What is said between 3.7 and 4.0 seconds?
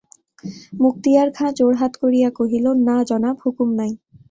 নাই।